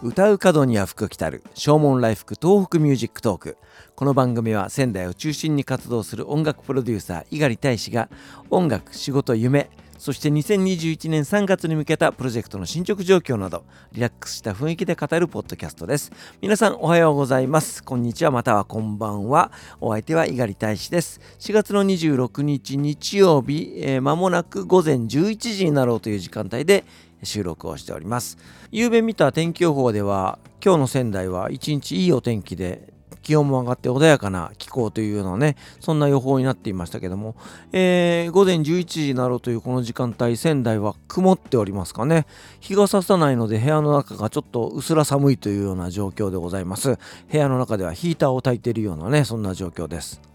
[0.00, 1.42] 歌う門には福来たる。
[1.54, 3.56] 唱門来福東北ミュージックトーク。
[3.96, 8.08] この番組は仙台を中心に活動する音楽プロデューサー猪狩大使が
[8.48, 9.68] 音楽仕事夢
[9.98, 16.12] そして2021年3月に向けたプロジェクトの進捗状況などリラックスした雰囲気で語るポッドキャストです。
[16.40, 17.82] 皆さんおはようございます。
[17.82, 19.50] こんにちはまたはこんばんは。
[19.80, 21.20] お相手は猪狩大使です。
[21.40, 26.84] 4月の26日日曜日、えー、間もなく午前11時になろうという時間帯で
[27.22, 28.38] 収録をしております。
[28.70, 32.92] 夕べ見た天気予報では今日の仙台は一日いいお天気で
[33.28, 37.36] 気温も上がって穏やかな気候というようなねそんな予報になっていましたけども、
[37.72, 42.26] えー、午前11時になろうというこの時間帯仙台は曇っておりますかね。
[42.60, 46.98] 日が差さないので部屋の中がちょっとうすら寒いというような状況でございます。
[47.30, 50.27] 部屋の中ではヒーターを焚いているようなねそんな状況です。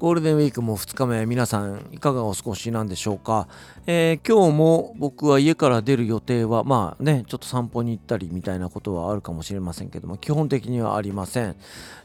[0.00, 3.48] ゴールデンウィークも2日目皆さんいかがお過ごしなんでしょうか、
[3.86, 11.54] えー、今日も僕は家から出る予定はまあねちょっと散歩に行ったりみたいなことはあるかもしれませんけども基本的にはありません、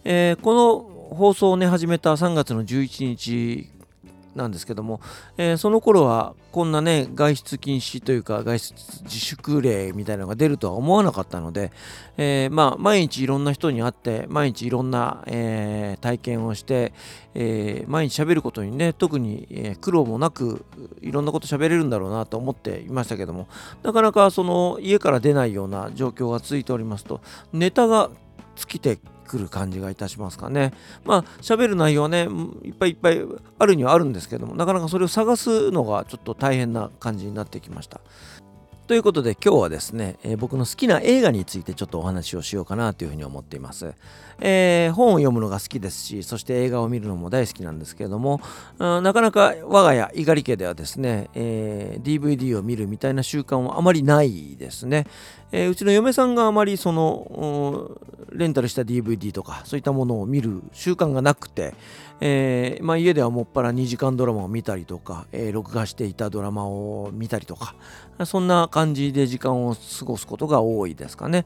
[0.03, 3.69] えー、この放送をね始めた3月の11日
[4.35, 4.99] なんですけども、
[5.37, 11.71] えー、その頃はこんなね外出禁止というか外出自粛令みたいなのが出るとは思わなかったので、
[12.17, 16.93] えー、まあ毎日いろんな人に会って毎日いろんな、えー、体験をして、
[17.33, 20.65] え毎日喋ることにね特に、苦労もなく
[21.01, 23.47] いろんなこと喋れるんだろうなと思っていましたけども
[23.83, 28.09] なかなかその家から出ないような状況が続いておりますとネタが
[28.55, 30.73] 尽きてくる感じがいたしますかね。
[31.03, 32.27] まあ喋る内容はね
[32.63, 33.21] いっぱいいっぱい
[33.59, 37.99] あるにはあるんですけどもなかなかそれを探すのがちょっと大変な感じになってきました。
[38.87, 43.95] ということで今日はですね、えー、僕の好きな映画についてちょっとお話をしようかなというふうに思っています。
[44.39, 48.41] えー、本を読むのが好きですし、そして映画を見るのも大好きなんですけれども、
[48.77, 55.07] なかなか我が家、猪狩家ではですね、えー、DVD を見るみたいな習慣はあまりないですね。
[55.51, 57.89] えー、うちの嫁さんがあまりその
[58.33, 61.73] レンタルした DVD とかそういったものを見る習慣がなくて、
[62.21, 67.75] えーまあ、家ではもっぱら2時間ドラマを見たりとか、えー、録画していたドラマを見たりとか
[68.25, 71.45] そんな感じで時間を過ごすことが多いですかね。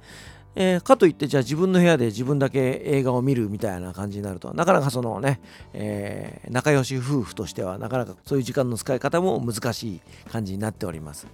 [0.56, 5.40] えー、かといってじゃあ自分の部屋で自分だけ映画を見るみたいな感じになるとなかなかそのね、
[5.74, 10.02] えー、仲良し夫婦としてはなかなかそういう時間の使い方も難しい
[10.32, 11.28] 感じになっております。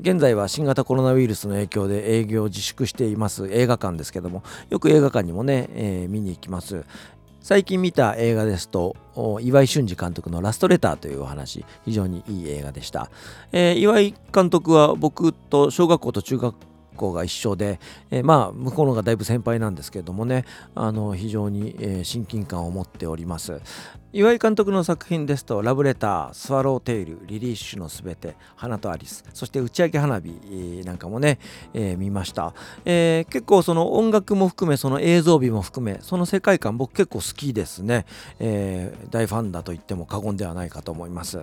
[0.00, 6.84] 現在は新型コロナウイルスの影響で営業を自粛しています映画館ですけどもよく映画館にもね、えー、見に行きます
[7.44, 8.96] 最近見た映画ですと
[9.42, 13.10] 岩井俊二監督のラストレターというお話非常にいい映画でした、
[13.52, 16.56] えー、岩井監督は僕と小学校と中学
[16.96, 23.60] 校が一緒で、えー、まあ向こうのがだいぶ先輩なんですけれどもねあの非常に、えー、親近感を持っております。
[24.16, 31.40] 岩井監督の作品ですと「ラブレター」「スワローテイル」「リリッシュのすべて」「花とアリス」そして打ち上げ花火なんかもね、
[31.72, 32.54] えー、見ました、
[32.84, 38.06] えー、結構その音楽も含めその映像美も含めその世界観僕結構好きですね、
[38.38, 41.40] えー、大ファンだと言っても過言ではないかと思います。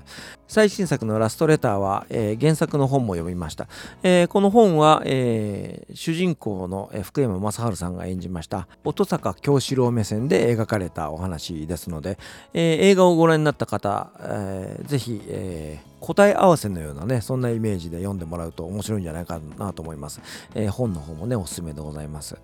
[0.47, 3.67] 最新作の「ラストレターは」え原作の本も読みました、
[4.03, 12.17] えこの本は、え主人公の福山雅治さんが演じました音坂京志郎目線で描かれたお話ですので、
[12.61, 20.21] えー、映画をご覧になった方、えー、ぜひ、えー、答え合わせのようなね、そんなイメージで読んでもらうと面白いんじゃないかなと思います。
[20.53, 22.37] えー、本の方もね、おすすめでございます。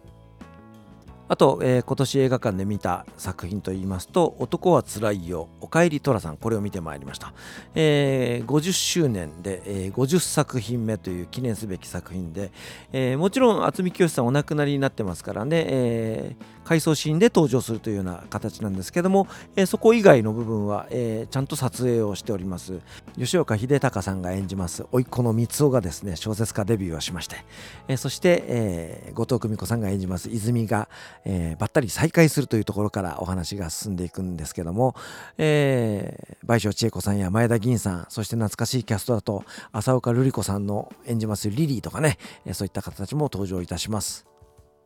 [1.30, 7.34] あと、えー、今年映画館で見た作品といいますと「男はつらいよおかえり寅さん」これを見てまいりました、
[7.76, 12.52] えー、50周年で、えー、50作品目という記念すべき作品で、
[12.94, 22.80] えー、もちろん渥美清さんお亡くなりになってますからね、えー、回想シーンで登場するというような形なんですけども、えー、そこ以外の部分は、えー、ちゃんと撮影をしております。
[23.18, 27.38] 吉岡秀隆さんが演じます甥っ子の三尾がですね小説家デビューをしまして、
[27.88, 30.90] えー、そして、えー、後藤久美子さんが演じます泉が
[31.30, 34.96] えー、ばったり再会するというところからお話が進んでいくんですけども、
[35.38, 39.44] えー、倍賞千恵子さんや前田銀さんそして懐かしいキャストだと
[39.74, 44.26] 浅岡瑠璃子さんの演じますリリーとかね、え、そういった方たちも登場いたします。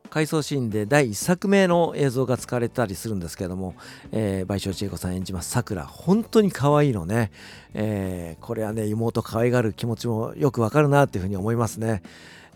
[0.09, 3.75] 回想シーンで第1作目の映像が使われたりするんですけども、
[4.11, 7.31] えー、倍賞千恵子さん演じますさくら本当に可愛いのね、
[7.73, 12.01] えー、これはね妹可愛がる気持ちもよくわかるなっていうふうに思いますね。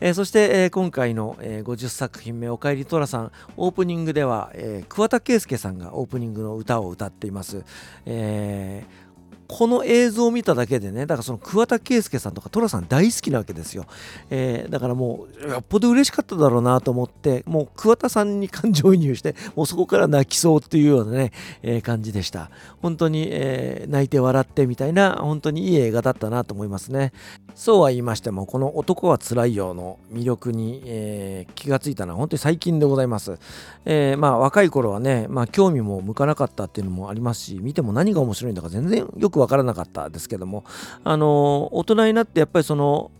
[0.01, 7.63] えー、そして、えー、今回の、えー、50作品目「おかえり寅さん」オープニングでは、えー、桑田佳祐さんがオープニングの歌を歌っています。
[8.05, 9.04] えー
[9.47, 13.85] この映像を見ただけでねだからその桑田佳祐さんとか寅さん大好きなわけですよ、
[14.29, 21.31] えー、だからもうよっぽど嬉しかっただろうなと思ってもう桑田さんに感情移入してもうそこから泣きそうっていうようなね、
[21.61, 22.49] えー、感じでした。
[22.81, 27.13] 本当に、えー、泣いて笑ってみたいな本当にいい映画だったなと思いますね。
[27.55, 33.37] そうは言いましてもこの「男はつらいよ」の魅力に、えー、気がついたのは本当に最近でございます、
[33.85, 40.63] えー、まあ若い頃はね、まあ、興味も向かなかったっていうのもありますし見ても何が面白いんだか全然よくくわからなかったですけども
[41.03, 43.11] あの大人になってやっぱりその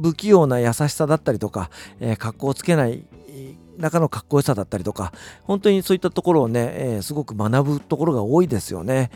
[0.00, 1.70] 不器用な優しさだったりとか、
[2.00, 3.04] えー、格好をつけない
[3.78, 9.10] 中のかっこよさだったりとか本当にそういったところをね、えー、すごく学ぶところが多いですよね。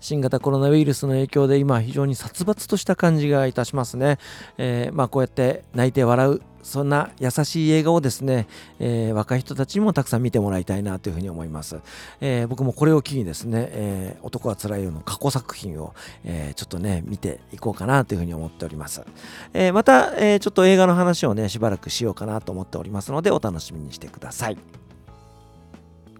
[0.00, 4.18] 新型コロナウイルスの影響で今非常に殺伐とした感じがいたしますね。
[4.58, 8.46] えー、まあこうやって泣いて笑うそんな優しい映画をですね、
[8.78, 11.80] えー、若い人たちにもたくさん見てもらいたいなというふうに思います。
[12.20, 15.94] えー、僕もこれを機にですね、えー、男はつらいよの過去作品を、
[16.24, 19.02] えちょっとね、見ていこうかなというふうに思っております。
[19.54, 24.58] えまた、えちょっと映画の話をね、しばらくしようかなと思っておりますので、お楽しみにしてください。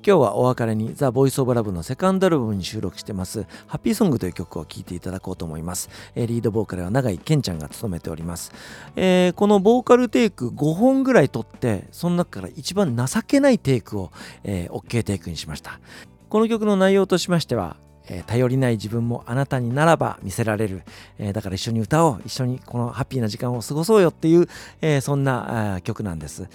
[0.02, 5.91] 今日はお別れにザ・ボイス・オブ・ラブのセカンドアルバムに収録してますハッピーソングという曲を聴いていただこうと思います。
[6.14, 8.50] えー、リードボーカルは永井健ちゃんが務めております。
[8.97, 14.11] えー、このボーカルテイク5本ぐらい撮ってその中から一番情けないテイクを、
[14.43, 15.79] えー、OK テイクにしました。
[16.31, 17.76] この曲の内容としましては、
[18.26, 20.82] 頼りない自分もあなたにならば見せられる、
[21.19, 24.49] え、だから一緒に歌おう一緒にこのハッピーな時間を過ごそうよっていう、
[24.81, 26.49] え、そんな曲なんです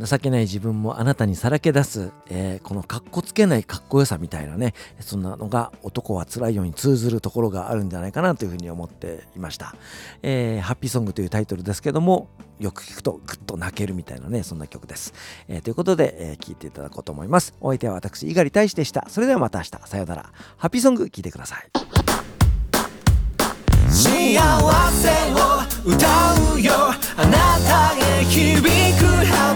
[0.00, 9.74] 情けない自分もあなたにさらけ出す、えー、このかっこつけないかっこよさみたいなねそんなのが男は辛いように通ずるところがあるんじゃないかなというふうに思っていました、
[10.22, 12.28] えー、ハッピーソングというタイトルですけども
[12.58, 15.12] よく聞くとグッと泣けるみたいなねそんな曲です、
[15.48, 17.54] えー、ということで、えー、聴いていただこうと思います。
[17.60, 19.06] お相手は私猪狩大使でした。
[19.08, 19.70] それではまた明日。
[19.86, 20.30] さようなら。
[20.56, 21.68] ハッピーソング聴いてください。
[23.88, 24.40] 幸
[24.90, 26.06] せを歌
[26.54, 26.72] うよ。
[27.16, 28.66] あなたへ響く
[29.24, 29.55] ハッピーソン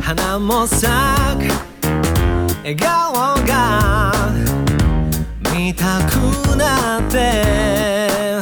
[0.00, 1.54] 花も咲く
[2.62, 3.12] 笑顔
[3.46, 4.12] が
[5.52, 8.40] 見たくなって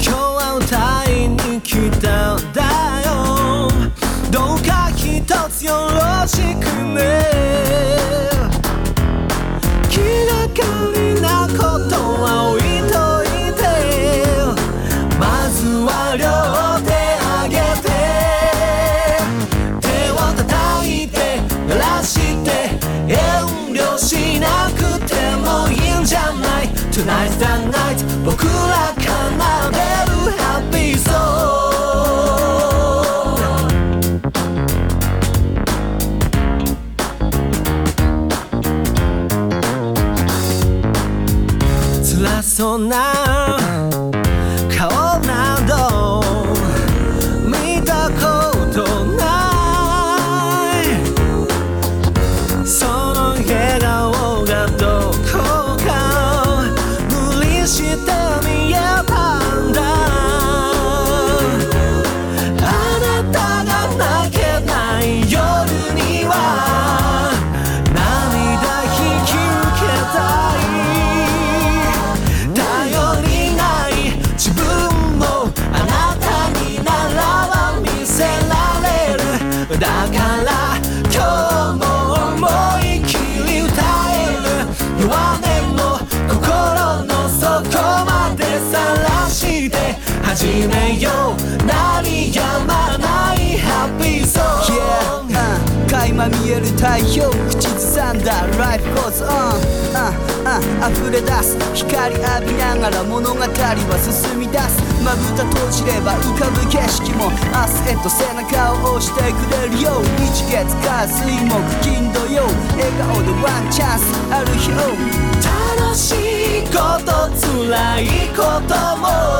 [0.00, 2.62] 日は歌いに来たんだ
[3.04, 3.68] よ
[4.30, 6.64] どうか一つよろしく
[6.94, 7.57] ね
[26.98, 27.38] Tonight's
[29.70, 29.80] でる
[30.36, 31.06] ハッピーソ
[33.22, 33.24] ン
[41.92, 42.96] グ辛そうな
[90.38, 91.66] 始めよう。
[91.66, 95.26] 鳴りやまないハッピーソン。
[95.26, 97.28] グ、yeah, 垣間見える太陽。
[97.50, 98.46] 口ずさんだ。
[98.54, 99.58] Life goes on、
[99.98, 100.14] uh,
[100.46, 100.62] uh,
[100.94, 103.50] 溢れ出す光浴びながら物語は
[103.98, 104.78] 進み出す。
[105.02, 112.46] まぶた閉じれば浮かぶ景色も明日へと背中を押してくれるよ日月火水木金土曜。
[112.78, 114.86] 笑顔でワンチャンスある日を。
[115.82, 119.37] 楽しいこと辛いことも